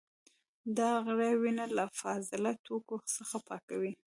[0.77, 3.93] دا غړي وینه له فاضله توکو څخه پاکوي.